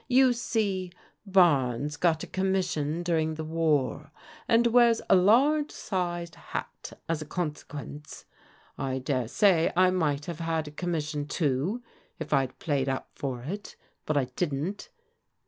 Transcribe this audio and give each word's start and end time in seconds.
You 0.07 0.33
see, 0.33 0.91
Barnes 1.27 1.95
got 1.95 2.23
a 2.23 2.25
com 2.27 2.51
mission 2.51 3.03
during 3.03 3.35
the 3.35 3.43
war, 3.43 4.09
and 4.47 4.65
wears 4.65 4.99
a 5.11 5.15
large 5.15 5.69
sized 5.69 6.33
hat 6.33 6.93
as 7.07 7.21
a 7.21 7.25
consequence. 7.27 8.25
I 8.79 8.97
dare 8.97 9.27
say 9.27 9.71
I 9.75 9.91
might 9.91 10.25
have 10.25 10.39
Yi? 10.39 10.45
Ld 10.47 10.67
a 10.69 10.71
c.qcdsml% 10.71 10.81
148 10.89 10.97
PRODIGAL 10.97 10.97
DAUGHTEBS 10.97 11.05
sion, 11.09 11.27
too, 11.27 11.83
if 12.17 12.33
I'd 12.33 12.57
played 12.57 12.89
up 12.89 13.11
for 13.13 13.43
it, 13.43 13.75
but 14.07 14.17
I 14.17 14.25
didn't. 14.35 14.89